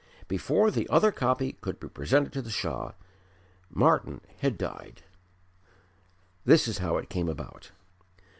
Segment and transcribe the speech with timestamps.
[0.27, 2.93] Before the other copy could be presented to the Shah,
[3.69, 5.03] Martyn had died.
[6.43, 7.69] This is how it came about.